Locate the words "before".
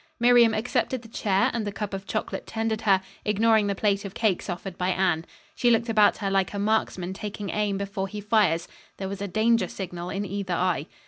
7.77-8.07